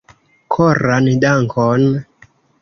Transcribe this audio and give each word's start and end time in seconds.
Koran 0.55 1.09
dankon! 1.25 1.87